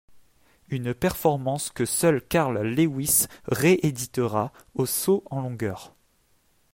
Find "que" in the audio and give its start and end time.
1.69-1.85